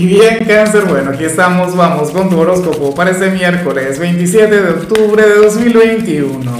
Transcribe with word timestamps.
Y 0.00 0.06
bien, 0.06 0.46
cáncer, 0.46 0.86
bueno, 0.86 1.10
aquí 1.10 1.24
estamos, 1.24 1.76
vamos 1.76 2.10
con 2.10 2.30
tu 2.30 2.40
horóscopo 2.40 2.94
para 2.94 3.10
este 3.10 3.28
miércoles 3.28 3.98
27 3.98 4.62
de 4.62 4.70
octubre 4.70 5.22
de 5.22 5.34
2021. 5.34 6.50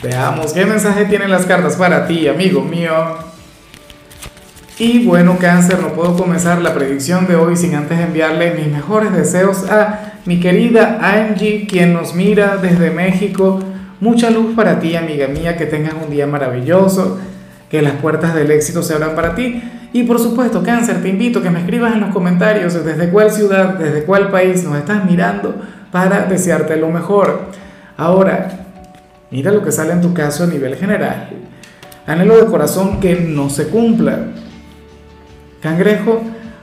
Veamos 0.00 0.52
qué 0.52 0.64
mensaje 0.64 1.04
tienen 1.06 1.28
las 1.28 1.44
cartas 1.44 1.74
para 1.74 2.06
ti, 2.06 2.28
amigo 2.28 2.62
mío. 2.62 2.92
Y 4.78 5.04
bueno, 5.04 5.38
cáncer, 5.40 5.80
no 5.80 5.92
puedo 5.94 6.16
comenzar 6.16 6.62
la 6.62 6.72
predicción 6.72 7.26
de 7.26 7.34
hoy 7.34 7.56
sin 7.56 7.74
antes 7.74 7.98
enviarle 7.98 8.54
mis 8.54 8.68
mejores 8.68 9.12
deseos 9.12 9.68
a 9.68 10.20
mi 10.24 10.38
querida 10.38 11.00
Angie, 11.02 11.66
quien 11.66 11.94
nos 11.94 12.14
mira 12.14 12.58
desde 12.58 12.92
México. 12.92 13.58
Mucha 13.98 14.30
luz 14.30 14.54
para 14.54 14.78
ti, 14.78 14.94
amiga 14.94 15.26
mía, 15.26 15.56
que 15.56 15.66
tengas 15.66 15.94
un 15.94 16.12
día 16.12 16.28
maravilloso, 16.28 17.18
que 17.68 17.82
las 17.82 17.94
puertas 17.94 18.36
del 18.36 18.52
éxito 18.52 18.84
se 18.84 18.94
abran 18.94 19.16
para 19.16 19.34
ti 19.34 19.60
y 19.94 20.02
por 20.02 20.18
supuesto, 20.18 20.64
cáncer, 20.64 21.00
te 21.02 21.08
invito 21.08 21.38
a 21.38 21.42
que 21.44 21.50
me 21.50 21.60
escribas 21.60 21.94
en 21.94 22.00
los 22.00 22.10
comentarios 22.10 22.84
desde 22.84 23.10
cuál 23.10 23.30
ciudad, 23.30 23.74
desde 23.78 24.02
cuál 24.02 24.28
país 24.28 24.64
nos 24.64 24.76
estás 24.76 25.04
mirando 25.04 25.54
para 25.92 26.26
desearte 26.26 26.74
lo 26.76 26.90
mejor. 26.90 27.42
Ahora, 27.96 28.66
mira 29.30 29.52
lo 29.52 29.62
que 29.62 29.70
sale 29.70 29.92
en 29.92 30.00
tu 30.00 30.12
caso 30.12 30.42
a 30.42 30.46
nivel 30.48 30.74
general. 30.74 31.28
Anhelo 32.08 32.38
de 32.38 32.46
corazón 32.46 32.98
que 32.98 33.14
no 33.14 33.48
se 33.48 33.68
cumpla. 33.68 34.18
Cangrejo, 35.62 36.22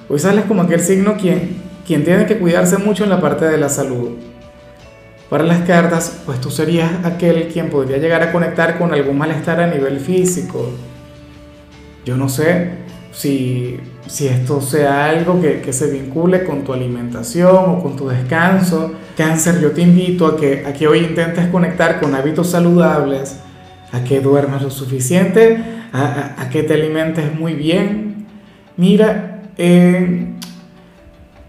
hoy 0.10 0.20
sales 0.20 0.44
como 0.44 0.64
aquel 0.64 0.82
signo 0.82 1.16
quien, 1.16 1.56
quien 1.88 2.04
tiene 2.04 2.26
que 2.26 2.38
cuidarse 2.38 2.80
mucho 2.80 3.06
en 3.06 3.12
la 3.12 3.22
parte 3.22 3.46
de 3.46 3.58
la 3.58 3.70
salud. 3.70 4.18
Para 5.30 5.46
las 5.46 5.62
cartas, 5.62 6.22
pues 6.26 6.42
tú 6.42 6.52
serías 6.52 6.92
aquel 7.06 7.48
quien 7.48 7.70
podría 7.70 7.96
llegar 7.98 8.24
a 8.24 8.34
conectar 8.34 8.78
con 8.78 8.94
algún 8.94 9.18
malestar 9.18 9.62
a 9.62 9.68
nivel 9.68 10.02
físico. 10.02 10.70
Yo 12.04 12.18
no 12.18 12.28
sé, 12.28 12.81
si, 13.12 13.80
esto 14.08 14.62
sea 14.62 15.06
algo 15.06 15.42
que, 15.42 15.74
se 15.74 15.92
vincule 15.92 16.44
con 16.44 16.64
tu 16.64 16.74
alimentación 16.74 17.56
o 17.68 17.82
con 17.82 17.96
tu 17.96 18.08
descanso. 18.08 18.94
Cáncer, 19.16 19.62
yo 19.62 19.72
te 19.72 19.82
invito 19.82 20.26
a 20.26 20.38
que, 20.38 20.66
a 20.66 20.74
que 20.74 20.88
hoy 20.88 21.00
intentes 21.00 21.48
conectar 21.48 22.00
con 22.00 22.16
hábitos 22.16 22.50
saludables, 22.50 23.40
a 23.92 24.04
que 24.04 24.22
duermas 24.22 24.62
lo 24.62 24.70
suficiente, 24.70 25.64
a, 25.94 26.48
que 26.50 26.64
te 26.64 26.74
alimentes 26.74 27.34
muy 27.38 27.54
bien. 27.54 28.26
Mira, 28.78 29.42
eh, 29.58 30.28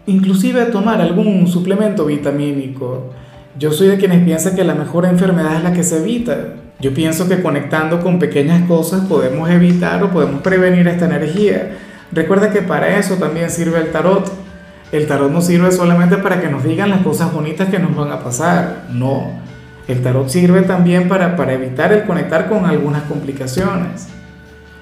inclusive 0.06 0.64
tomar 0.66 1.00
algún 1.00 1.46
suplemento 1.46 2.04
vitamínico. 2.04 3.10
Yo 3.58 3.70
soy 3.70 3.88
de 3.88 3.98
quienes 3.98 4.24
piensan 4.24 4.56
que 4.56 4.64
la 4.64 4.74
mejor 4.74 5.04
enfermedad 5.04 5.56
es 5.56 5.62
la 5.62 5.72
que 5.72 5.82
se 5.82 5.98
evita. 5.98 6.54
Yo 6.82 6.92
pienso 6.92 7.28
que 7.28 7.40
conectando 7.40 8.00
con 8.00 8.18
pequeñas 8.18 8.66
cosas 8.66 9.02
podemos 9.02 9.48
evitar 9.48 10.02
o 10.02 10.10
podemos 10.10 10.42
prevenir 10.42 10.88
esta 10.88 11.04
energía. 11.04 11.78
Recuerda 12.10 12.50
que 12.50 12.60
para 12.60 12.98
eso 12.98 13.14
también 13.18 13.50
sirve 13.50 13.78
el 13.78 13.92
tarot. 13.92 14.28
El 14.90 15.06
tarot 15.06 15.30
no 15.30 15.40
sirve 15.40 15.70
solamente 15.70 16.16
para 16.16 16.40
que 16.40 16.48
nos 16.48 16.64
digan 16.64 16.90
las 16.90 17.02
cosas 17.02 17.32
bonitas 17.32 17.68
que 17.68 17.78
nos 17.78 17.94
van 17.94 18.10
a 18.10 18.18
pasar. 18.18 18.86
No. 18.90 19.30
El 19.86 20.02
tarot 20.02 20.28
sirve 20.28 20.62
también 20.62 21.08
para, 21.08 21.36
para 21.36 21.52
evitar 21.52 21.92
el 21.92 22.02
conectar 22.02 22.48
con 22.48 22.66
algunas 22.66 23.04
complicaciones. 23.04 24.08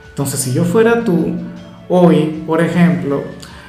Entonces, 0.09 0.41
si 0.41 0.55
yo 0.55 0.65
fuera 0.65 1.05
tú, 1.05 1.35
hoy, 1.91 2.43
por 2.47 2.63
ejemplo, 2.63 3.25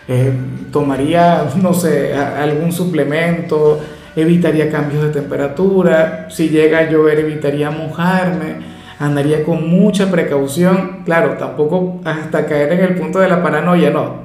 eh, 0.08 0.32
tomaría, 0.72 1.50
no 1.62 1.74
sé, 1.74 2.16
algún 2.16 2.72
suplemento, 2.72 3.82
evitaría 4.16 4.70
cambios 4.70 5.04
de 5.04 5.10
temperatura, 5.10 6.28
si 6.30 6.50
llega 6.50 6.80
a 6.80 6.90
llover 6.90 7.20
evitaría 7.20 7.72
mojarme, 7.72 8.58
andaría 9.00 9.44
con 9.44 9.70
mucha 9.70 10.12
precaución, 10.12 11.00
claro, 11.06 11.38
tampoco 11.38 12.02
hasta 12.04 12.46
caer 12.46 12.74
en 12.74 12.80
el 12.82 12.96
punto 12.96 13.20
de 13.20 13.30
la 13.30 13.42
paranoia, 13.42 13.90
no, 13.90 14.16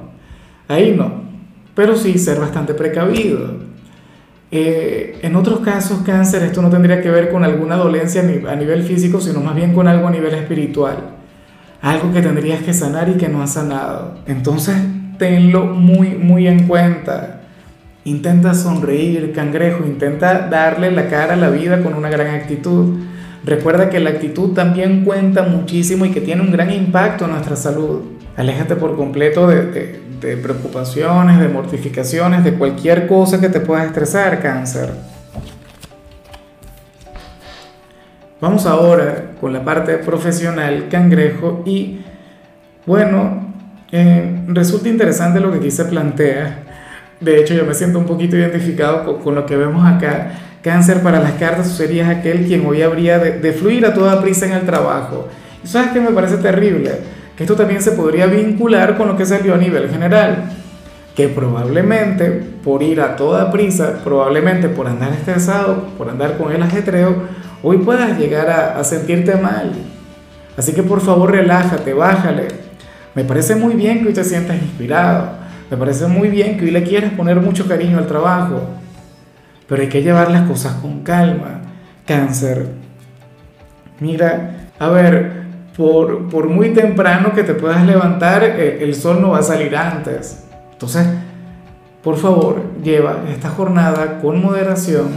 ahí 0.67 0.93
no, 0.95 1.23
pero 1.73 1.95
sí 1.95 2.17
ser 2.17 2.39
bastante 2.39 2.73
precavido. 2.73 3.67
Eh, 4.49 5.19
en 5.23 5.35
otros 5.35 5.59
casos, 5.59 5.99
cáncer, 6.05 6.43
esto 6.43 6.61
no 6.61 6.69
tendría 6.69 7.01
que 7.01 7.09
ver 7.09 7.29
con 7.29 7.43
alguna 7.43 7.75
dolencia 7.75 8.21
a 8.21 8.55
nivel 8.55 8.83
físico, 8.83 9.19
sino 9.19 9.41
más 9.41 9.55
bien 9.55 9.73
con 9.73 9.87
algo 9.87 10.07
a 10.07 10.11
nivel 10.11 10.33
espiritual. 10.33 10.97
Algo 11.81 12.13
que 12.13 12.21
tendrías 12.21 12.63
que 12.63 12.73
sanar 12.73 13.09
y 13.09 13.13
que 13.13 13.27
no 13.27 13.41
has 13.43 13.53
sanado. 13.53 14.15
Entonces, 14.25 14.75
tenlo 15.17 15.65
muy, 15.65 16.09
muy 16.09 16.47
en 16.47 16.67
cuenta. 16.67 17.36
Intenta 18.07 18.53
sonreír, 18.53 19.33
cangrejo, 19.33 19.85
intenta 19.85 20.47
darle 20.47 20.91
la 20.91 21.09
cara 21.09 21.33
a 21.33 21.35
la 21.35 21.49
vida 21.49 21.83
con 21.83 21.93
una 21.93 22.07
gran 22.07 22.33
actitud. 22.35 22.99
Recuerda 23.43 23.89
que 23.89 23.99
la 23.99 24.11
actitud 24.11 24.53
también 24.53 25.03
cuenta 25.03 25.43
muchísimo 25.43 26.05
y 26.05 26.11
que 26.11 26.21
tiene 26.21 26.41
un 26.41 26.49
gran 26.49 26.71
impacto 26.71 27.25
en 27.25 27.31
nuestra 27.31 27.57
salud. 27.57 28.03
Aléjate 28.37 28.77
por 28.77 28.95
completo 28.95 29.45
de, 29.49 29.99
preocupaciones, 30.41 31.37
de 31.37 31.49
mortificaciones, 31.49 32.45
de 32.45 32.53
cualquier 32.53 33.07
cosa 33.07 33.41
que 33.41 33.49
te 33.49 33.59
pueda 33.59 33.83
estresar, 33.83 34.41
cáncer. 34.41 34.89
Vamos 38.39 38.65
ahora 38.65 39.31
con 39.41 39.51
la 39.51 39.65
parte 39.65 39.97
profesional, 39.97 40.87
cangrejo, 40.89 41.61
y 41.65 42.05
bueno, 42.85 43.53
eh, 43.91 44.45
resulta 44.47 44.87
interesante 44.87 45.41
lo 45.41 45.51
que 45.51 45.57
aquí 45.57 45.71
se 45.71 45.83
plantea 45.83 46.66
de 47.19 47.39
hecho, 47.39 47.53
yo 47.55 47.65
me 47.65 47.73
siento 47.73 47.97
un 47.97 48.05
poquito 48.05 48.35
identificado 48.35 49.19
con, 49.19 49.33
lo 49.33 49.45
que 49.45 49.55
vemos 49.55 49.85
acá. 49.85 50.33
Cáncer 50.61 51.01
para 51.01 51.19
las 51.19 51.33
cartas 51.33 51.71
sería 51.71 52.09
aquel 52.09 52.45
quien 52.45 52.65
hoy 52.65 52.81
habría 52.81 53.17
de, 53.17 53.53
fluir 53.53 53.85
a 53.85 53.93
toda 53.93 54.21
prisa 54.21 54.45
en 54.45 54.53
el 54.53 54.61
trabajo. 54.61 55.27
¿Y 55.63 55.67
sabes 55.67 55.91
qué 55.91 55.99
me 55.99 56.11
parece 56.11 56.37
terrible? 56.37 56.91
Que 57.35 57.43
esto 57.43 57.55
también 57.55 57.81
se 57.81 57.91
podría 57.91 58.27
vincular 58.27 58.97
con 58.97 59.07
lo 59.07 59.17
que 59.17 59.25
salió 59.25 59.55
a 59.55 59.57
nivel 59.57 59.89
general. 59.89 60.51
Que 61.15 61.27
probablemente 61.27 62.29
por 62.63 62.83
ir 62.83 63.01
a 63.01 63.15
toda 63.15 63.51
prisa, 63.51 64.01
probablemente 64.03 64.69
por 64.69 64.87
andar 64.87 65.13
estresado, 65.13 65.87
por 65.97 66.09
andar 66.09 66.37
con 66.37 66.51
el 66.51 66.61
ajetreo, 66.61 67.23
hoy 67.63 67.77
puedas 67.79 68.19
llegar 68.19 68.49
a, 68.49 68.79
a 68.79 68.83
sentirte 68.83 69.35
mal. 69.35 69.71
Así 70.55 70.73
que 70.73 70.83
por 70.83 71.01
favor 71.01 71.31
relájate, 71.31 71.93
bájale. 71.93 72.47
Me 73.15 73.23
parece 73.23 73.55
muy 73.55 73.73
bien 73.73 74.01
que 74.01 74.09
hoy 74.09 74.13
te 74.13 74.23
sientas 74.23 74.61
inspirado 74.61 75.36
me 75.69 75.77
parece 75.77 76.07
muy 76.07 76.29
bien 76.29 76.57
que 76.57 76.65
hoy 76.65 76.71
le 76.71 76.83
quieras 76.83 77.11
poner 77.13 77.41
mucho 77.41 77.67
cariño 77.67 77.97
al 77.97 78.07
trabajo, 78.07 78.61
pero 79.67 79.81
hay 79.81 79.89
que 79.89 80.01
llevar 80.01 80.31
las 80.31 80.47
cosas 80.47 80.73
con 80.75 81.03
calma. 81.03 81.61
Cáncer. 82.05 82.67
Mira, 83.99 84.69
a 84.79 84.87
ver, 84.89 85.43
por, 85.75 86.29
por 86.29 86.47
muy 86.47 86.69
temprano 86.69 87.33
que 87.33 87.43
te 87.43 87.53
puedas 87.53 87.85
levantar, 87.85 88.43
el, 88.43 88.81
el 88.81 88.95
sol 88.95 89.21
no 89.21 89.31
va 89.31 89.39
a 89.39 89.43
salir 89.43 89.75
antes. 89.75 90.45
Entonces, 90.71 91.05
por 92.01 92.15
favor, 92.15 92.61
lleva 92.81 93.23
esta 93.29 93.49
jornada 93.49 94.19
con 94.21 94.41
moderación, 94.41 95.07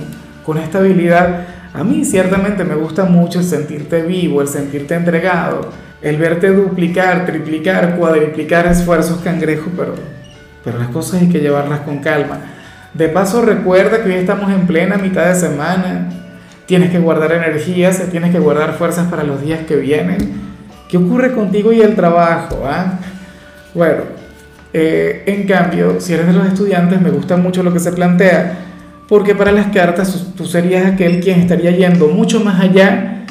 con 0.45 0.59
estabilidad. 0.59 1.47
A 1.73 1.85
mí 1.85 2.05
ciertamente 2.05 2.65
me 2.65 2.75
gusta 2.75 3.05
mucho 3.05 3.39
el 3.39 3.45
sentirte 3.45 4.03
vivo, 4.03 4.43
el 4.43 4.49
sentirte 4.49 4.97
entregado, 4.97 5.69
el 6.03 6.17
verte 6.17 6.49
duplicar, 6.49 7.25
triplicar, 7.25 7.97
cuadriplicar 7.97 8.67
esfuerzos 8.67 9.21
cangrejo, 9.21 9.71
pero 9.77 9.95
pero 10.65 10.79
las 10.79 10.89
cosas 10.89 11.23
hay 11.23 11.29
que 11.29 11.41
llevarlas 11.41 11.81
con 11.81 11.99
calma. 11.99 12.41
De 12.95 13.09
paso, 13.09 13.43
recuerda 13.43 14.03
que 14.03 14.11
hoy 14.11 14.17
estamos 14.17 14.51
en 14.51 14.67
plena 14.67 14.97
mitad 14.97 15.27
de 15.27 15.35
semana. 15.35 16.09
Tienes 16.67 16.91
que 16.91 16.99
guardar 16.99 17.33
energías, 17.33 18.03
tienes 18.11 18.33
que 18.33 18.39
guardar 18.39 18.75
fuerzas 18.75 19.09
para 19.09 19.23
los 19.23 19.41
días 19.43 19.61
que 19.67 19.77
vienen. 19.77 20.19
¿Qué 20.89 20.97
ocurre 20.97 21.33
contigo 21.33 21.73
y 21.73 21.81
el 21.81 21.95
trabajo? 21.95 22.65
Ah? 22.67 22.99
Bueno, 23.75 24.03
eh, 24.73 25.23
en 25.27 25.47
cambio, 25.47 26.01
si 26.01 26.15
eres 26.15 26.27
de 26.27 26.33
los 26.33 26.47
estudiantes, 26.47 27.01
me 27.01 27.11
gusta 27.11 27.37
mucho 27.37 27.63
lo 27.63 27.73
que 27.73 27.79
se 27.79 27.93
plantea, 27.93 28.59
porque 29.09 29.35
para 29.35 29.53
las 29.53 29.67
cartas 29.69 30.33
tú 30.37 30.47
serías 30.47 30.87
aquel 30.87 31.21
quien 31.21 31.41
estaría 31.41 31.71
yendo 31.71 32.09
mucho 32.09 32.41
más 32.41 32.61
allá 32.61 33.25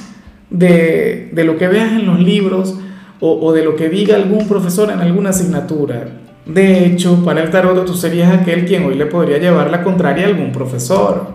de, 0.50 1.30
de 1.34 1.44
lo 1.44 1.58
que 1.58 1.68
veas 1.68 1.92
en 1.92 2.06
los 2.06 2.20
libros 2.20 2.78
o, 3.20 3.46
o 3.46 3.54
de 3.54 3.64
lo 3.64 3.76
que 3.76 3.90
diga 3.90 4.16
algún 4.16 4.48
profesor 4.48 4.90
en 4.90 5.00
alguna 5.00 5.30
asignatura. 5.32 6.08
De 6.50 6.84
hecho, 6.84 7.24
para 7.24 7.44
el 7.44 7.52
tarot 7.52 7.86
tú 7.86 7.94
serías 7.94 8.34
aquel 8.34 8.66
quien 8.66 8.84
hoy 8.84 8.96
le 8.96 9.06
podría 9.06 9.38
llevar 9.38 9.70
la 9.70 9.84
contraria 9.84 10.26
a 10.26 10.30
algún 10.30 10.52
profesor. 10.52 11.28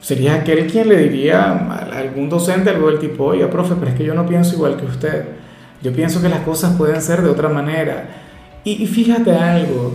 Serías 0.00 0.40
aquel 0.40 0.66
quien 0.66 0.88
le 0.88 0.96
diría 0.96 1.52
a 1.52 1.98
algún 1.98 2.28
docente 2.28 2.70
algo 2.70 2.88
del 2.88 2.98
tipo, 2.98 3.26
oye, 3.26 3.46
profe, 3.46 3.76
pero 3.78 3.92
es 3.92 3.96
que 3.96 4.04
yo 4.04 4.12
no 4.12 4.26
pienso 4.26 4.56
igual 4.56 4.76
que 4.76 4.86
usted. 4.86 5.24
Yo 5.82 5.92
pienso 5.92 6.20
que 6.20 6.28
las 6.28 6.40
cosas 6.40 6.76
pueden 6.76 7.00
ser 7.00 7.22
de 7.22 7.30
otra 7.30 7.48
manera. 7.48 8.08
Y, 8.64 8.84
fíjate 8.88 9.32
algo, 9.32 9.94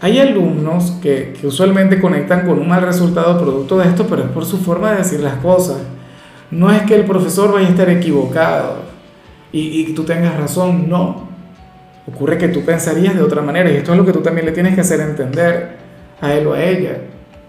hay 0.00 0.18
alumnos 0.18 0.98
que, 1.00 1.38
usualmente 1.44 2.00
conectan 2.00 2.46
con 2.46 2.58
un 2.58 2.68
mal 2.68 2.82
resultado 2.82 3.38
producto 3.38 3.78
de 3.78 3.86
esto, 3.86 4.04
pero 4.10 4.24
es 4.24 4.30
por 4.30 4.44
su 4.44 4.58
forma 4.58 4.90
de 4.90 4.98
decir 4.98 5.20
las 5.20 5.36
cosas. 5.36 5.78
No 6.50 6.72
es 6.72 6.82
que 6.82 6.96
el 6.96 7.04
profesor 7.04 7.52
vaya 7.52 7.68
a 7.68 7.70
estar 7.70 7.88
equivocado 7.88 8.78
y, 9.52 9.80
y 9.80 9.94
tú 9.94 10.02
tengas 10.02 10.36
razón, 10.36 10.88
no 10.88 11.29
Ocurre 12.06 12.38
que 12.38 12.48
tú 12.48 12.64
pensarías 12.64 13.14
de 13.14 13.22
otra 13.22 13.42
manera 13.42 13.70
y 13.70 13.76
esto 13.76 13.92
es 13.92 13.98
lo 13.98 14.04
que 14.04 14.12
tú 14.12 14.20
también 14.20 14.46
le 14.46 14.52
tienes 14.52 14.74
que 14.74 14.80
hacer 14.80 15.00
entender 15.00 15.76
a 16.20 16.32
él 16.32 16.46
o 16.46 16.54
a 16.54 16.62
ella. 16.62 16.98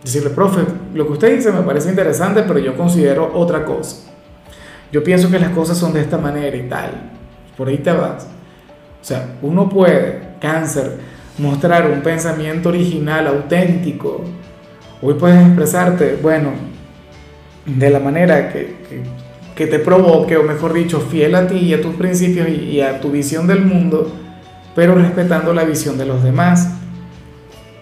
Decirle, 0.04 0.32
profe, 0.32 0.62
lo 0.94 1.06
que 1.06 1.14
usted 1.14 1.36
dice 1.36 1.52
me 1.52 1.62
parece 1.62 1.90
interesante, 1.90 2.44
pero 2.44 2.60
yo 2.60 2.76
considero 2.76 3.32
otra 3.34 3.66
cosa. 3.66 4.12
Yo 4.92 5.04
pienso 5.04 5.30
que 5.30 5.40
las 5.40 5.52
cosas 5.52 5.78
son 5.78 5.94
de 5.94 6.02
esta 6.02 6.18
manera 6.18 6.56
y 6.56 6.68
tal. 6.68 7.12
Por 7.56 7.70
ahí 7.70 7.78
te 7.78 7.92
vas. 7.92 8.28
O 9.02 9.04
sea, 9.04 9.36
uno 9.42 9.70
puede, 9.70 10.22
cáncer, 10.40 10.98
mostrar 11.38 11.90
un 11.90 12.02
pensamiento 12.02 12.70
original, 12.70 13.28
auténtico. 13.28 14.24
Hoy 15.02 15.16
puedes 15.16 15.44
expresarte, 15.46 16.20
bueno, 16.22 16.52
de 17.66 17.90
la 17.90 18.00
manera 18.00 18.52
que, 18.52 18.76
que, 19.56 19.68
te 19.68 19.80
provoque, 19.80 20.38
o 20.38 20.44
mejor 20.44 20.74
dicho, 20.74 21.00
fiel 21.00 21.36
a 21.36 21.48
ti 21.48 21.58
y 21.58 21.74
a 21.74 21.82
tus 21.82 21.96
principios 21.96 22.50
y, 22.50 22.82
a 22.82 23.00
tu 23.00 23.12
visión 23.12 23.48
del 23.48 23.62
mundo, 23.62 24.12
pero 24.76 24.96
respetando 24.96 25.54
la 25.54 25.64
visión 25.64 25.98
de 25.98 26.06
los 26.06 26.24
demás. 26.24 26.70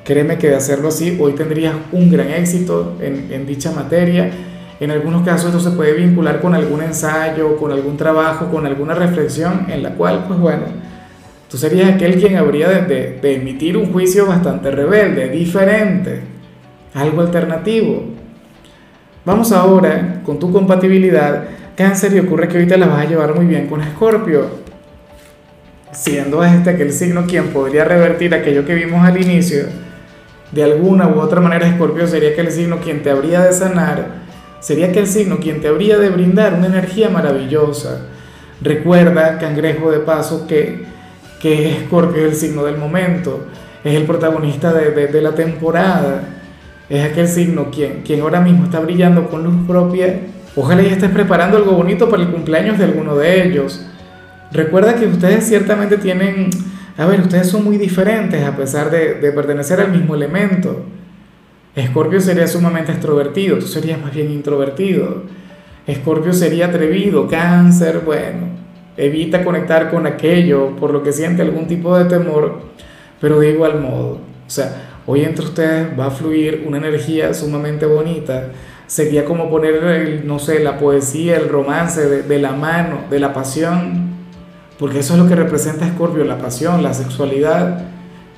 Créeme 0.03 0.37
que 0.37 0.49
de 0.49 0.55
hacerlo 0.55 0.87
así, 0.87 1.17
hoy 1.19 1.33
tendrías 1.33 1.75
un 1.91 2.09
gran 2.11 2.29
éxito 2.29 2.97
en, 2.99 3.45
dicha 3.45 3.71
materia. 3.71 4.31
En 4.79 4.91
algunos 4.91 5.23
casos 5.23 5.47
esto 5.47 5.59
se 5.59 5.75
puede 5.75 5.93
vincular 5.93 6.41
con 6.41 6.55
algún 6.55 6.81
ensayo, 6.81 7.57
con 7.57 7.71
algún 7.71 7.95
trabajo, 7.97 8.49
con 8.49 8.65
alguna 8.65 8.95
reflexión 8.95 9.67
en 9.69 9.83
la 9.83 9.91
cual, 9.91 10.25
pues 10.27 10.39
bueno, 10.39 10.63
tú 11.49 11.57
serías 11.57 11.93
aquel 11.93 12.19
quien 12.19 12.37
habría 12.37 12.69
de, 12.69 13.19
de 13.21 13.35
emitir 13.35 13.77
un 13.77 13.91
juicio 13.91 14.25
bastante 14.25 14.71
rebelde, 14.71 15.29
diferente, 15.29 16.21
algo 16.95 17.21
alternativo. 17.21 18.05
Vamos 19.25 19.51
ahora 19.51 20.21
con 20.25 20.39
tu 20.39 20.51
compatibilidad. 20.51 21.43
Cáncer 21.75 22.13
y 22.13 22.19
ocurre 22.19 22.47
que 22.47 22.57
ahorita 22.57 22.77
la 22.77 22.87
vas 22.87 23.05
a 23.05 23.09
llevar 23.09 23.35
muy 23.35 23.45
bien 23.45 23.67
con 23.67 23.81
Escorpio. 23.81 24.68
Siendo 25.91 26.43
este 26.43 26.69
aquel 26.69 26.91
signo 26.91 27.25
quien 27.25 27.47
podría 27.47 27.83
revertir 27.83 28.33
aquello 28.33 28.65
que 28.65 28.75
vimos 28.75 29.05
al 29.05 29.21
inicio, 29.21 29.65
de 30.51 30.63
alguna 30.63 31.07
u 31.07 31.19
otra 31.19 31.41
manera 31.41 31.67
Escorpio 31.67 32.07
sería 32.07 32.29
aquel 32.29 32.51
signo 32.51 32.79
quien 32.79 33.03
te 33.03 33.09
habría 33.09 33.41
de 33.41 33.53
sanar, 33.53 34.05
sería 34.59 34.87
aquel 34.87 35.07
signo 35.07 35.39
quien 35.39 35.61
te 35.61 35.67
habría 35.67 35.97
de 35.97 36.09
brindar 36.09 36.53
una 36.53 36.67
energía 36.67 37.09
maravillosa. 37.09 38.07
Recuerda, 38.61 39.37
cangrejo 39.39 39.91
de 39.91 39.99
paso, 39.99 40.45
que, 40.47 40.85
que 41.41 41.71
Escorpio 41.71 42.25
es 42.25 42.33
el 42.33 42.35
signo 42.35 42.65
del 42.65 42.77
momento, 42.77 43.47
es 43.83 43.95
el 43.95 44.03
protagonista 44.03 44.73
de, 44.73 45.07
de 45.07 45.21
la 45.21 45.33
temporada 45.33 46.21
es 46.89 47.05
aquel 47.05 47.27
signo 47.27 47.69
quien, 47.69 48.01
quien 48.01 48.21
ahora 48.21 48.41
mismo 48.41 48.65
está 48.65 48.79
brillando 48.79 49.29
con 49.29 49.43
luz 49.43 49.55
propia. 49.67 50.21
Ojalá 50.55 50.81
ya 50.81 50.93
estés 50.93 51.11
preparando 51.11 51.57
algo 51.57 51.73
bonito 51.73 52.09
para 52.09 52.23
el 52.23 52.29
cumpleaños 52.29 52.79
de 52.79 52.85
alguno 52.85 53.15
de 53.15 53.43
ellos. 53.43 53.85
Recuerda 54.51 54.95
que 54.95 55.05
ustedes 55.05 55.47
ciertamente 55.47 55.97
tienen, 55.97 56.49
a 56.97 57.05
ver, 57.05 57.21
ustedes 57.21 57.47
son 57.47 57.63
muy 57.63 57.77
diferentes 57.77 58.43
a 58.43 58.55
pesar 58.55 58.89
de, 58.89 59.31
pertenecer 59.31 59.79
al 59.79 59.91
mismo 59.91 60.15
elemento. 60.15 60.83
Escorpio 61.75 62.19
sería 62.19 62.47
sumamente 62.47 62.91
extrovertido, 62.91 63.57
tú 63.59 63.67
serías 63.67 64.01
más 64.01 64.13
bien 64.13 64.31
introvertido. 64.31 65.23
Escorpio 65.87 66.33
sería 66.33 66.67
atrevido, 66.67 67.27
cáncer, 67.27 68.01
bueno, 68.05 68.47
evita 68.97 69.43
conectar 69.43 69.89
con 69.89 70.05
aquello 70.05 70.75
por 70.75 70.91
lo 70.91 71.03
que 71.03 71.13
siente 71.13 71.41
algún 71.41 71.67
tipo 71.67 71.97
de 71.97 72.05
temor, 72.05 72.61
pero 73.21 73.39
de 73.39 73.51
igual 73.51 73.79
modo. 73.79 74.19
O 74.45 74.49
sea, 74.49 74.89
Hoy 75.11 75.21
entre 75.21 75.43
ustedes 75.43 75.99
va 75.99 76.05
a 76.05 76.11
fluir 76.11 76.65
una 76.67 76.77
energía 76.77 77.33
sumamente 77.33 77.87
bonita. 77.87 78.49
Sería 78.85 79.25
como 79.25 79.49
poner, 79.49 80.23
no 80.23 80.37
sé, 80.37 80.59
la 80.59 80.77
poesía, 80.77 81.35
el 81.37 81.49
romance 81.49 82.07
de, 82.21 82.39
la 82.39 82.51
mano, 82.51 83.05
de 83.09 83.19
la 83.19 83.33
pasión. 83.33 84.08
Porque 84.79 84.99
eso 84.99 85.13
es 85.13 85.19
lo 85.19 85.27
que 85.27 85.35
representa 85.35 85.85
Escorpio, 85.85 86.23
la 86.23 86.37
pasión, 86.37 86.81
la 86.81 86.93
sexualidad. 86.93 87.83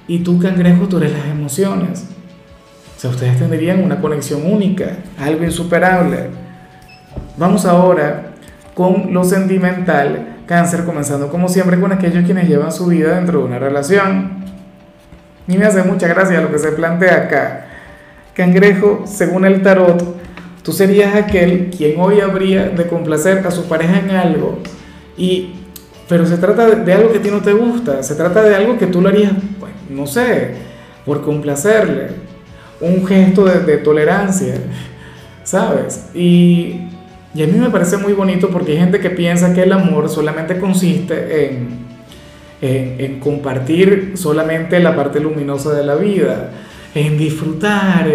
Y 0.08 0.20
tú, 0.20 0.40
cangrejo, 0.40 0.88
tú 0.88 0.98
eres 0.98 1.14
las 1.14 1.28
emociones. 1.28 2.08
O 2.98 3.00
sea, 3.00 3.12
ustedes 3.12 3.38
tendrían 3.38 3.84
una 3.84 4.02
conexión 4.02 4.52
única, 4.52 4.98
algo 5.20 5.44
insuperable. 5.44 6.30
Vamos 7.38 7.66
ahora 7.66 8.34
con 8.74 9.14
lo 9.14 9.24
sentimental, 9.24 10.38
cáncer, 10.48 10.84
comenzando 10.84 11.30
como 11.30 11.48
siempre 11.48 11.80
con 11.80 11.92
aquellos 11.92 12.26
quienes 12.26 12.48
llevan 12.48 12.72
su 12.72 12.88
vida 12.88 13.16
dentro 13.16 13.40
de 13.40 13.46
una 13.46 13.60
relación. 13.60 14.44
Y 15.48 15.58
me 15.58 15.66
hace 15.66 15.84
mucha 15.84 16.08
gracia 16.08 16.42
lo 16.42 16.52
que 16.52 16.58
se 16.58 16.72
plantea 16.72 17.18
acá. 17.18 17.66
Cangrejo, 18.34 19.04
según 19.06 19.46
el 19.46 19.62
tarot, 19.62 20.04
tú 20.64 20.72
serías 20.72 21.16
aquel 21.16 21.70
quien 21.70 22.00
hoy 22.00 22.20
habría 22.20 22.70
de 22.70 22.88
complacer 22.88 23.46
a 23.46 23.52
su 23.52 23.66
pareja 23.66 24.00
en 24.00 24.12
algo. 24.12 24.60
Y, 25.18 25.61
pero 26.12 26.26
se 26.26 26.36
trata 26.36 26.68
de, 26.68 26.94
algo 26.94 27.10
que 27.10 27.20
a 27.20 27.22
ti 27.22 27.32
no 27.32 27.40
te 27.40 27.54
gusta, 27.54 28.04
se 28.04 28.16
trata 28.16 28.44
de 28.44 28.54
algo 28.54 28.78
que 28.78 28.86
tú 28.88 29.00
lo 29.00 29.08
harías, 29.08 29.32
pues, 29.62 29.72
no 29.90 30.06
sé, 30.06 30.56
por 31.06 31.22
complacerle. 31.22 32.10
Un 32.82 33.08
gesto 33.08 33.46
de, 33.46 33.78
tolerancia, 33.78 34.56
¿sabes? 35.46 36.10
Y, 36.14 36.82
a 37.34 37.48
mí 37.48 37.58
me 37.58 37.70
parece 37.70 37.96
muy 37.96 38.12
bonito 38.12 38.50
porque 38.50 38.74
hay 38.74 38.80
gente 38.80 39.00
que 39.00 39.10
piensa 39.10 39.54
que 39.54 39.64
el 39.64 39.72
amor 39.72 40.10
solamente 40.10 40.60
consiste 40.60 41.46
en 41.46 41.80
en, 42.62 43.22
compartir 43.22 44.12
solamente 44.16 44.82
la 44.82 44.98
parte 44.98 45.22
luminosa 45.22 45.72
de 45.72 45.86
la 45.86 45.96
vida, 45.96 46.52
en 46.94 47.18
disfrutar, 47.18 48.06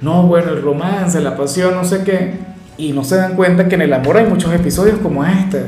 no, 0.00 0.22
bueno, 0.22 0.52
el 0.52 0.62
romance, 0.62 1.20
la 1.20 1.36
pasión, 1.36 1.74
no 1.74 1.84
sé 1.84 2.04
qué, 2.04 2.34
y 2.78 2.92
no 2.92 3.02
se 3.02 3.16
dan 3.16 3.34
cuenta 3.34 3.68
que 3.68 3.74
en 3.74 3.82
el 3.82 3.92
amor 3.92 4.18
hay 4.18 4.26
muchos 4.26 4.54
episodios 4.54 5.00
como 5.00 5.24
este, 5.24 5.64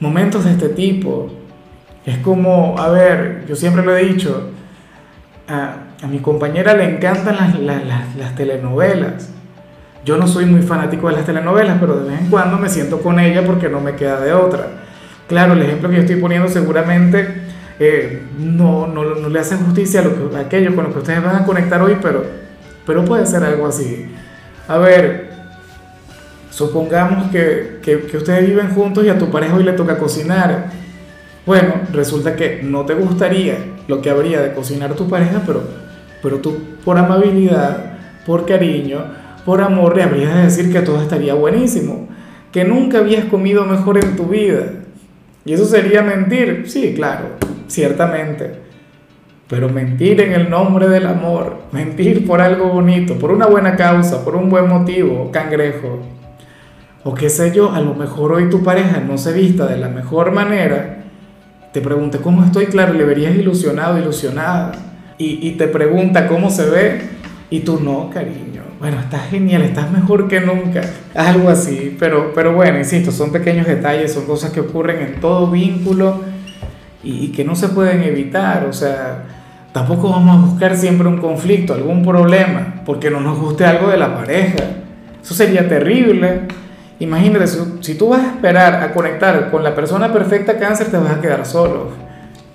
momentos 0.00 0.44
de 0.44 0.52
este 0.52 0.68
tipo. 0.70 1.30
Es 2.04 2.18
como, 2.18 2.78
a 2.78 2.88
ver, 2.88 3.44
yo 3.48 3.54
siempre 3.54 3.84
lo 3.84 3.96
he 3.96 4.04
dicho, 4.04 4.50
a, 5.46 5.74
a 6.02 6.06
mi 6.06 6.18
compañera 6.18 6.74
le 6.74 6.96
encantan 6.96 7.36
las, 7.36 7.58
las, 7.58 8.16
las, 8.16 8.34
telenovelas. 8.34 9.30
Yo 10.04 10.16
no 10.16 10.26
soy 10.26 10.46
muy 10.46 10.62
fanático 10.62 11.08
de 11.08 11.16
las 11.16 11.26
telenovelas, 11.26 11.76
pero 11.80 12.00
de 12.00 12.10
vez 12.10 12.20
en 12.20 12.30
cuando 12.30 12.56
me 12.56 12.68
siento 12.68 13.00
con 13.00 13.18
ella 13.18 13.44
porque 13.44 13.68
no 13.68 13.80
me 13.80 13.94
queda 13.94 14.20
de 14.20 14.32
otra. 14.32 14.68
Claro, 15.26 15.52
el 15.52 15.62
ejemplo 15.62 15.90
que 15.90 15.96
yo 15.96 16.00
estoy 16.02 16.16
poniendo 16.16 16.48
seguramente 16.48 17.42
eh, 17.78 18.22
no, 18.38 18.86
no, 18.86 19.04
no, 19.04 19.28
le 19.28 19.38
hace 19.38 19.56
justicia 19.56 20.00
a, 20.00 20.04
lo 20.04 20.30
que, 20.30 20.36
aquello 20.36 20.74
con 20.74 20.84
lo 20.84 20.92
que 20.92 20.98
ustedes 20.98 21.22
van 21.22 21.36
a 21.36 21.44
conectar 21.44 21.80
hoy, 21.82 21.96
pero, 22.00 22.24
pero 22.86 23.04
puede 23.04 23.26
ser 23.26 23.44
algo 23.44 23.66
así. 23.66 24.10
A 24.66 24.78
ver, 24.78 25.27
supongamos 26.58 27.30
que, 27.30 27.78
que, 27.82 28.16
ustedes 28.16 28.48
viven 28.48 28.70
juntos 28.70 29.04
y 29.04 29.08
a 29.08 29.16
tu 29.16 29.30
pareja 29.30 29.54
hoy 29.54 29.62
le 29.62 29.74
toca 29.74 29.96
cocinar. 29.96 30.70
Bueno, 31.46 31.74
resulta 31.92 32.34
que 32.34 32.62
no 32.64 32.84
te 32.84 32.94
gustaría 32.94 33.58
lo 33.86 34.02
que 34.02 34.10
habría 34.10 34.40
de 34.40 34.52
cocinar 34.52 34.94
tu 34.94 35.08
pareja, 35.08 35.40
pero, 35.46 35.62
pero 36.20 36.38
tú 36.38 36.58
por 36.84 36.98
amabilidad, 36.98 37.92
por 38.26 38.44
cariño, 38.44 39.04
por 39.44 39.60
amor 39.60 39.96
le 39.96 40.02
habrías 40.02 40.34
de 40.34 40.42
decir 40.42 40.72
que 40.72 40.80
todo 40.80 41.00
estaría 41.00 41.32
buenísimo, 41.32 42.08
que 42.50 42.64
nunca 42.64 42.98
habías 42.98 43.26
comido 43.26 43.64
mejor 43.64 43.98
en 43.98 44.16
tu 44.16 44.24
vida. 44.24 44.64
¿Y 45.44 45.52
eso 45.52 45.64
sería 45.64 46.02
mentir? 46.02 46.64
Sí, 46.66 46.92
claro, 46.92 47.36
ciertamente. 47.68 48.66
Pero 49.48 49.68
mentir 49.68 50.20
en 50.20 50.32
el 50.32 50.50
nombre 50.50 50.88
del 50.88 51.06
amor, 51.06 51.58
mentir 51.70 52.26
por 52.26 52.40
algo 52.40 52.68
bonito, 52.68 53.14
por 53.14 53.30
una 53.30 53.46
buena 53.46 53.76
causa, 53.76 54.24
por 54.24 54.34
un 54.34 54.50
buen 54.50 54.68
motivo, 54.68 55.30
cangrejo. 55.30 56.17
O 57.04 57.14
qué 57.14 57.30
sé 57.30 57.52
yo, 57.54 57.72
a 57.72 57.80
lo 57.80 57.94
mejor 57.94 58.32
hoy 58.32 58.50
tu 58.50 58.62
pareja 58.62 59.00
no 59.00 59.18
se 59.18 59.32
vista 59.32 59.66
de 59.66 59.78
la 59.78 59.88
mejor 59.88 60.32
manera. 60.32 61.04
Te 61.72 61.80
pregunte 61.80 62.18
cómo 62.18 62.44
estoy, 62.44 62.66
claro, 62.66 62.94
le 62.94 63.04
verías 63.04 63.34
ilusionado, 63.34 63.98
ilusionada. 63.98 64.72
Y, 65.16 65.46
y 65.46 65.52
te 65.52 65.68
pregunta 65.68 66.28
cómo 66.28 66.50
se 66.50 66.68
ve 66.68 67.00
y 67.50 67.60
tú 67.60 67.80
no, 67.80 68.10
cariño 68.10 68.58
bueno, 68.80 69.00
estás 69.00 69.28
genial, 69.28 69.62
estás 69.62 69.90
mejor 69.90 70.28
que 70.28 70.40
nunca, 70.40 70.82
algo 71.14 71.48
así, 71.48 71.96
pero, 71.98 72.32
pero 72.32 72.54
bueno, 72.54 72.78
insisto, 72.78 73.10
son 73.10 73.32
pequeños 73.32 73.66
detalles, 73.66 74.12
son 74.12 74.24
cosas 74.24 74.52
que 74.52 74.60
ocurren 74.60 75.00
en 75.00 75.20
todo 75.20 75.50
vínculo 75.50 76.22
y, 77.02 77.28
que 77.28 77.44
no 77.44 77.56
se 77.56 77.68
pueden 77.68 78.02
evitar, 78.02 78.66
o 78.66 78.72
sea, 78.72 79.24
tampoco 79.72 80.10
vamos 80.10 80.36
a 80.36 80.50
buscar 80.50 80.76
siempre 80.76 81.08
un 81.08 81.18
conflicto, 81.18 81.74
algún 81.74 82.04
problema, 82.04 82.82
porque 82.84 83.10
no 83.10 83.20
nos 83.20 83.38
guste 83.38 83.64
algo 83.64 83.88
de 83.88 83.96
la 83.96 84.14
pareja, 84.14 84.64
eso 85.20 85.34
sería 85.34 85.68
terrible. 85.68 86.42
Imagínate, 87.00 87.46
si, 87.80 87.94
tú 87.94 88.08
vas 88.08 88.20
a 88.20 88.28
esperar 88.28 88.82
a 88.82 88.92
conectar 88.92 89.50
con 89.50 89.62
la 89.62 89.74
persona 89.74 90.12
perfecta 90.12 90.58
cáncer, 90.58 90.88
te 90.88 90.96
vas 90.96 91.12
a 91.12 91.20
quedar 91.20 91.46
solo, 91.46 91.90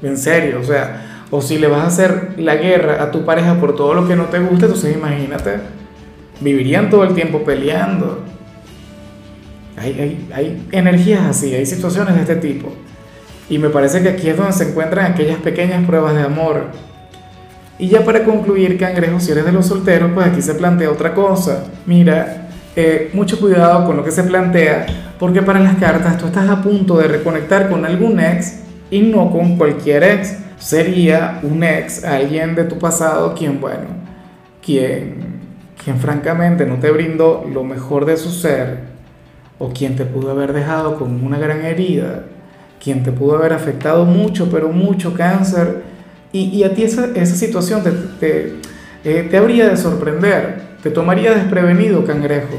en 0.02 0.18
serio, 0.18 0.60
o 0.62 0.64
sea, 0.64 1.26
o 1.32 1.42
si 1.42 1.58
le 1.58 1.68
vas 1.68 1.82
a 1.82 1.88
hacer 1.88 2.34
la 2.38 2.56
guerra 2.56 3.02
a 3.02 3.12
tu 3.12 3.24
pareja 3.24 3.56
por 3.56 3.76
todo 3.76 3.94
lo 3.94 4.08
que 4.08 4.16
no 4.16 4.26
te 4.26 4.40
guste, 4.40 4.66
entonces 4.66 4.96
imagínate 4.96 5.60
vivirían 6.44 6.90
todo 6.90 7.04
el 7.04 7.14
tiempo 7.14 7.44
peleando. 7.44 8.24
Hay, 9.78 10.28
hay, 10.34 10.68
energías 10.72 11.26
así, 11.26 11.54
hay 11.54 11.66
situaciones 11.66 12.16
de 12.16 12.22
este 12.22 12.36
tipo. 12.36 12.72
Y 13.50 13.58
me 13.58 13.70
parece 13.70 14.02
que 14.02 14.10
aquí 14.10 14.30
es 14.30 14.38
donde 14.38 14.54
se 14.54 14.70
encuentran 14.70 15.12
aquellas 15.12 15.38
pequeñas 15.40 15.86
pruebas 15.86 16.16
de 16.16 16.22
amor. 16.22 16.68
Y 17.80 17.88
ya 17.88 18.06
para 18.06 18.24
concluir, 18.24 18.78
cangrejo, 18.78 19.20
si 19.20 19.32
eres 19.32 19.46
de 19.46 19.52
los 19.52 19.66
solteros, 19.66 20.12
pues 20.14 20.28
aquí 20.28 20.42
se 20.42 20.54
plantea 20.54 20.92
otra 20.92 21.14
cosa. 21.14 21.66
Mira, 21.86 22.43
eh, 22.76 23.12
mucho 23.14 23.40
cuidado 23.40 23.86
con 23.86 23.98
lo 23.98 24.04
que 24.04 24.12
se 24.12 24.24
plantea, 24.24 24.86
porque 25.20 25.42
para 25.42 25.60
las 25.60 25.78
cartas 25.78 26.18
tú 26.18 26.26
estás 26.28 26.50
a 26.50 26.62
punto 26.62 26.98
de 26.98 27.08
reconectar 27.08 27.70
con 27.70 27.86
algún 27.86 28.20
ex 28.20 28.62
y 28.90 29.02
no 29.02 29.32
con 29.32 29.58
cualquier 29.58 30.04
ex. 30.04 30.38
Sería 30.58 31.40
un 31.44 31.64
ex, 31.64 32.04
alguien 32.04 32.56
de 32.56 32.64
tu 32.64 32.80
pasado, 32.80 33.34
quien, 33.36 33.60
bueno, 33.60 33.88
quien 34.66 35.34
quien 35.84 35.98
francamente 35.98 36.66
no 36.66 36.78
te 36.78 36.92
brindó 36.92 37.46
lo 37.52 37.64
mejor 37.64 38.06
de 38.06 38.18
su 38.18 38.30
ser, 38.30 38.80
o 39.60 39.70
quien 39.70 39.96
te 39.96 40.06
pudo 40.06 40.32
haber 40.32 40.54
dejado 40.54 40.98
con 40.98 41.24
una 41.24 41.38
gran 41.38 41.64
herida, 41.66 42.24
quien 42.82 43.04
te 43.04 43.12
pudo 43.12 43.38
haber 43.38 43.54
afectado 43.54 44.06
mucho, 44.06 44.50
pero 44.50 44.70
mucho 44.70 45.14
cáncer, 45.14 45.94
Y, 46.36 46.64
a 46.64 46.74
ti 46.74 46.82
esa, 46.82 47.14
situación 47.26 47.84
te, 47.84 47.92
te, 48.20 48.54
eh, 49.04 49.28
te 49.30 49.38
habría 49.38 49.70
de 49.70 49.78
sorprender, 49.78 50.73
te 50.84 50.92
tomaría 50.92 51.34
desprevenido, 51.34 52.06
cangrejo. 52.06 52.56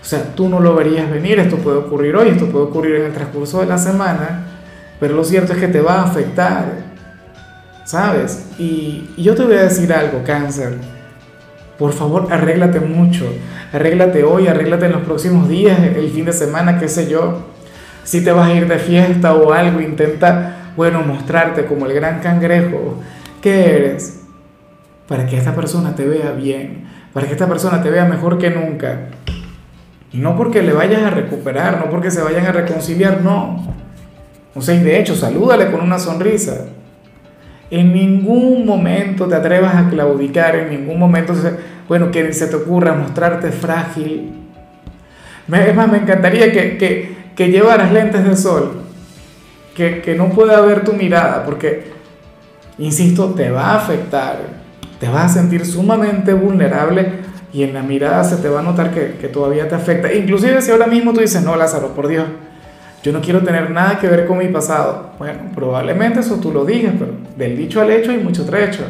O 0.00 0.04
sea, 0.04 0.34
tú 0.34 0.48
no 0.48 0.60
lo 0.60 0.74
verías 0.74 1.10
venir, 1.10 1.38
esto 1.38 1.56
puede 1.56 1.76
ocurrir 1.76 2.16
hoy, 2.16 2.30
esto 2.30 2.46
puede 2.46 2.64
ocurrir 2.64 2.96
en 2.96 3.06
el 3.06 3.12
transcurso 3.12 3.60
de 3.60 3.66
la 3.66 3.76
semana, 3.76 4.46
pero 4.98 5.14
lo 5.14 5.22
cierto 5.22 5.52
es 5.52 5.58
que 5.58 5.68
te 5.68 5.80
va 5.80 6.00
a 6.00 6.04
afectar, 6.04 6.72
¿sabes? 7.84 8.46
Y, 8.58 9.10
y 9.16 9.22
yo 9.22 9.34
te 9.34 9.44
voy 9.44 9.56
a 9.56 9.62
decir 9.64 9.92
algo, 9.92 10.22
cáncer. 10.24 10.78
Por 11.78 11.92
favor, 11.92 12.28
arréglate 12.30 12.80
mucho. 12.80 13.26
Arréglate 13.72 14.24
hoy, 14.24 14.48
arréglate 14.48 14.86
en 14.86 14.92
los 14.92 15.02
próximos 15.02 15.48
días, 15.48 15.78
el 15.80 16.10
fin 16.10 16.24
de 16.24 16.32
semana, 16.32 16.78
qué 16.78 16.88
sé 16.88 17.08
yo. 17.08 17.46
Si 18.02 18.24
te 18.24 18.32
vas 18.32 18.48
a 18.48 18.54
ir 18.54 18.66
de 18.68 18.78
fiesta 18.78 19.34
o 19.34 19.52
algo, 19.52 19.80
intenta, 19.80 20.72
bueno, 20.76 21.02
mostrarte 21.02 21.66
como 21.66 21.86
el 21.86 21.92
gran 21.92 22.20
cangrejo 22.20 23.00
que 23.40 23.76
eres, 23.76 24.20
para 25.06 25.26
que 25.26 25.36
esta 25.36 25.54
persona 25.54 25.94
te 25.94 26.06
vea 26.06 26.32
bien, 26.32 26.88
para 27.12 27.26
que 27.26 27.32
esta 27.32 27.48
persona 27.48 27.82
te 27.82 27.90
vea 27.90 28.04
mejor 28.04 28.38
que 28.38 28.50
nunca. 28.50 29.08
No 30.12 30.36
porque 30.36 30.62
le 30.62 30.72
vayas 30.72 31.02
a 31.02 31.10
recuperar, 31.10 31.78
no 31.78 31.90
porque 31.90 32.10
se 32.10 32.22
vayan 32.22 32.46
a 32.46 32.52
reconciliar, 32.52 33.20
no. 33.22 33.74
O 34.54 34.60
sea, 34.60 34.74
y 34.74 34.80
de 34.80 34.98
hecho, 34.98 35.14
salúdale 35.14 35.70
con 35.70 35.80
una 35.80 35.98
sonrisa. 35.98 36.66
En 37.70 37.92
ningún 37.92 38.66
momento 38.66 39.26
te 39.26 39.36
atrevas 39.36 39.76
a 39.76 39.88
claudicar, 39.88 40.56
en 40.56 40.70
ningún 40.70 40.98
momento, 40.98 41.32
bueno, 41.86 42.10
que 42.10 42.32
se 42.32 42.48
te 42.48 42.56
ocurra 42.56 42.94
mostrarte 42.94 43.52
frágil. 43.52 44.32
Es 45.52 45.74
más, 45.74 45.90
me 45.90 45.98
encantaría 45.98 46.50
que, 46.50 46.76
que, 46.76 47.16
que 47.36 47.48
llevaras 47.48 47.92
lentes 47.92 48.24
de 48.24 48.36
sol, 48.36 48.82
que, 49.76 50.00
que 50.00 50.16
no 50.16 50.30
pueda 50.30 50.60
ver 50.60 50.84
tu 50.84 50.92
mirada, 50.92 51.44
porque, 51.44 51.92
insisto, 52.78 53.34
te 53.34 53.50
va 53.50 53.72
a 53.72 53.76
afectar, 53.76 54.59
te 55.00 55.08
vas 55.08 55.32
a 55.32 55.40
sentir 55.40 55.66
sumamente 55.66 56.34
vulnerable 56.34 57.30
y 57.52 57.64
en 57.64 57.74
la 57.74 57.82
mirada 57.82 58.22
se 58.22 58.36
te 58.36 58.48
va 58.48 58.60
a 58.60 58.62
notar 58.62 58.92
que, 58.92 59.16
que, 59.20 59.28
todavía 59.28 59.66
te 59.66 59.74
afecta. 59.74 60.12
Inclusive 60.12 60.62
si 60.62 60.70
ahora 60.70 60.86
mismo 60.86 61.12
tú 61.12 61.20
dices, 61.20 61.42
no, 61.42 61.56
Lázaro, 61.56 61.94
por 61.94 62.06
Dios, 62.06 62.26
yo 63.02 63.12
no 63.12 63.20
quiero 63.20 63.42
tener 63.42 63.70
nada 63.70 63.98
que 63.98 64.06
ver 64.06 64.26
con 64.26 64.38
mi 64.38 64.48
pasado. 64.48 65.12
Bueno, 65.18 65.40
probablemente 65.54 66.20
eso 66.20 66.36
tú 66.36 66.52
lo 66.52 66.64
digas, 66.64 66.94
pero 66.98 67.12
del 67.36 67.56
dicho 67.56 67.80
al 67.80 67.90
hecho 67.90 68.10
hay 68.10 68.18
mucho 68.18 68.44
trecho. 68.44 68.84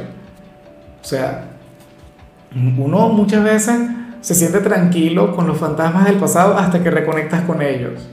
O 1.00 1.04
sea, 1.04 1.44
uno 2.54 3.08
muchas 3.08 3.44
veces 3.44 3.80
se 4.20 4.34
siente 4.34 4.58
tranquilo 4.58 5.34
con 5.34 5.46
los 5.46 5.56
fantasmas 5.56 6.04
del 6.06 6.16
pasado 6.16 6.58
hasta 6.58 6.82
que 6.82 6.90
reconectas 6.90 7.42
con 7.42 7.62
ellos. 7.62 8.08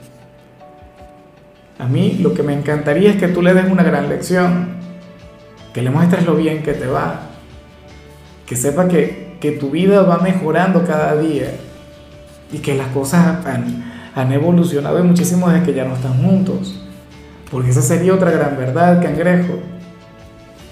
A 1.79 1.87
mí 1.87 2.19
lo 2.21 2.33
que 2.33 2.43
me 2.43 2.53
encantaría 2.53 3.11
es 3.11 3.17
que 3.17 3.27
tú 3.27 3.41
le 3.41 3.53
des 3.53 3.69
una 3.69 3.83
gran 3.83 4.07
lección, 4.07 4.77
que 5.73 5.81
le 5.81 5.89
muestres 5.89 6.25
lo 6.25 6.35
bien 6.35 6.63
que 6.63 6.73
te 6.73 6.87
va, 6.87 7.26
que 8.47 8.55
sepa 8.55 8.87
que 8.87 9.27
que 9.39 9.51
tu 9.51 9.69
vida 9.69 10.01
va 10.03 10.17
mejorando 10.19 10.83
cada 10.85 11.15
día 11.15 11.51
y 12.51 12.59
que 12.59 12.75
las 12.75 12.87
cosas 12.87 13.45
han, 13.45 13.83
han 14.15 14.31
evolucionado 14.31 15.03
muchísimo 15.03 15.49
desde 15.49 15.65
que 15.65 15.73
ya 15.73 15.85
no 15.85 15.95
están 15.95 16.21
juntos. 16.23 16.81
Porque 17.51 17.69
esa 17.69 17.81
sería 17.81 18.13
otra 18.13 18.31
gran 18.31 18.57
verdad, 18.57 19.01
cangrejo. 19.01 19.59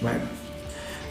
Bueno, 0.02 0.20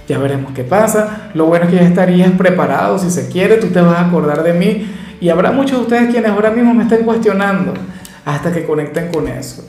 ya 0.09 0.18
veremos 0.18 0.52
qué 0.52 0.64
pasa. 0.64 1.30
Lo 1.35 1.47
bueno 1.47 1.66
es 1.66 1.71
que 1.71 1.76
ya 1.76 1.83
estarías 1.83 2.30
preparado. 2.33 2.99
Si 2.99 3.11
se 3.11 3.28
quiere, 3.28 3.56
tú 3.56 3.68
te 3.68 3.80
vas 3.80 3.97
a 3.97 4.06
acordar 4.06 4.42
de 4.42 4.52
mí. 4.52 4.87
Y 5.21 5.28
habrá 5.28 5.52
muchos 5.52 5.78
de 5.78 5.83
ustedes 5.85 6.11
quienes 6.11 6.30
ahora 6.30 6.50
mismo 6.50 6.75
me 6.75 6.83
estén 6.83 7.04
cuestionando 7.04 7.73
hasta 8.25 8.52
que 8.52 8.66
conecten 8.66 9.11
con 9.11 9.28
eso. 9.28 9.66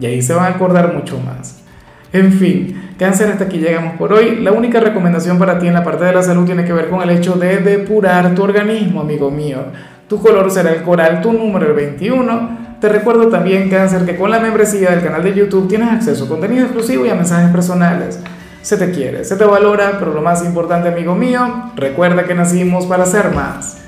Y 0.00 0.06
ahí 0.06 0.22
se 0.22 0.32
van 0.32 0.52
a 0.52 0.56
acordar 0.56 0.94
mucho 0.94 1.18
más. 1.18 1.62
En 2.12 2.32
fin, 2.32 2.94
cáncer, 2.98 3.28
hasta 3.30 3.44
aquí 3.44 3.58
llegamos 3.58 3.96
por 3.96 4.12
hoy. 4.12 4.36
La 4.36 4.52
única 4.52 4.80
recomendación 4.80 5.38
para 5.38 5.58
ti 5.58 5.66
en 5.66 5.74
la 5.74 5.84
parte 5.84 6.04
de 6.04 6.14
la 6.14 6.22
salud 6.22 6.46
tiene 6.46 6.64
que 6.64 6.72
ver 6.72 6.88
con 6.88 7.02
el 7.02 7.10
hecho 7.10 7.34
de 7.34 7.58
depurar 7.58 8.34
tu 8.34 8.42
organismo, 8.42 9.02
amigo 9.02 9.30
mío. 9.30 9.58
Tu 10.08 10.18
color 10.20 10.50
será 10.50 10.72
el 10.72 10.82
coral, 10.82 11.20
tu 11.20 11.32
número 11.32 11.66
el 11.66 11.74
21. 11.74 12.68
Te 12.80 12.88
recuerdo 12.88 13.28
también, 13.28 13.68
cáncer, 13.68 14.06
que 14.06 14.16
con 14.16 14.30
la 14.30 14.38
membresía 14.38 14.90
del 14.90 15.02
canal 15.02 15.22
de 15.22 15.34
YouTube 15.34 15.68
tienes 15.68 15.90
acceso 15.90 16.24
a 16.24 16.28
contenido 16.28 16.64
exclusivo 16.64 17.04
y 17.04 17.10
a 17.10 17.14
mensajes 17.14 17.50
personales. 17.50 18.20
Se 18.62 18.78
te 18.78 18.90
quiere, 18.90 19.24
se 19.24 19.36
te 19.36 19.44
valora, 19.44 19.96
pero 19.98 20.14
lo 20.14 20.22
más 20.22 20.44
importante, 20.44 20.88
amigo 20.88 21.14
mío, 21.14 21.72
recuerda 21.76 22.24
que 22.24 22.34
nacimos 22.34 22.86
para 22.86 23.04
ser 23.04 23.32
más. 23.34 23.78